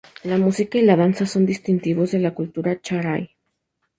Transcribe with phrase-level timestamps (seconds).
[0.23, 3.35] La música y la danza son distintivos de la cultura charai.